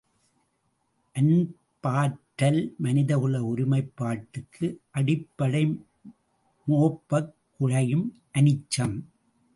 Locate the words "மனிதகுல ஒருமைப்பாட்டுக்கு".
2.77-4.67